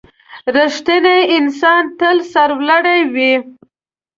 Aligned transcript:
•رښتینی 0.55 1.19
انسان 1.37 1.83
تل 1.99 2.17
سرلوړی 2.31 3.01
وي. 3.13 3.33